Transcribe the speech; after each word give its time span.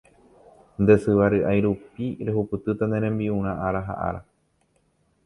Nde 0.81 0.93
syva 1.01 1.25
ry'ái 1.33 1.59
rupi 1.65 2.05
ruhupytýta 2.25 2.85
ne 2.89 2.97
rembi'urã 3.03 3.53
ára 3.67 3.81
ha 3.87 3.93
ára. 4.07 4.21